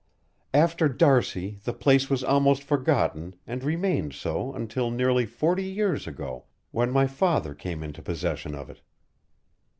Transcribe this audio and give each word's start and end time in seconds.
After 0.55 0.89
D'Arcy 0.89 1.59
the 1.63 1.73
place 1.75 2.09
was 2.09 2.23
almost 2.23 2.63
forgotten 2.63 3.35
and 3.45 3.63
remained 3.63 4.13
so 4.15 4.51
until 4.51 4.89
nearly 4.89 5.27
forty 5.27 5.65
years 5.65 6.07
ago 6.07 6.45
when 6.71 6.89
my 6.89 7.05
father 7.05 7.53
came 7.53 7.83
into 7.83 8.01
possession 8.01 8.55
of 8.55 8.67
it. 8.71 8.81